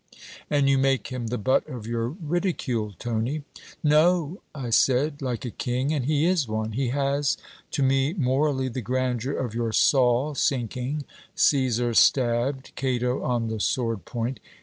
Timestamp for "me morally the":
7.83-8.81